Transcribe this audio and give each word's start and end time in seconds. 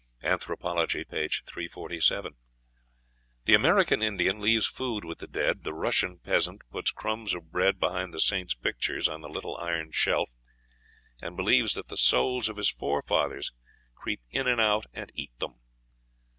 ("Anthropology," 0.23 1.03
p. 1.03 1.27
347.) 1.27 2.33
The 3.45 3.53
American 3.53 4.01
Indian 4.01 4.39
leaves 4.41 4.65
food 4.65 5.05
with 5.05 5.19
the 5.19 5.27
dead; 5.27 5.63
the 5.63 5.75
Russian 5.75 6.17
peasant 6.17 6.63
puts 6.71 6.89
crumbs 6.89 7.35
of 7.35 7.51
bread 7.51 7.79
behind 7.79 8.11
the 8.11 8.19
saints' 8.19 8.55
pictures 8.55 9.07
on 9.07 9.21
the 9.21 9.29
little 9.29 9.57
iron 9.57 9.91
shelf, 9.91 10.31
and 11.21 11.37
believes 11.37 11.75
that 11.75 11.89
the 11.89 11.97
souls 11.97 12.49
of 12.49 12.57
his 12.57 12.71
forefathers 12.71 13.51
creep 13.93 14.21
in 14.31 14.47
and 14.47 14.59
out 14.59 14.87
and 14.91 15.11
eat 15.13 15.37
them. 15.37 15.59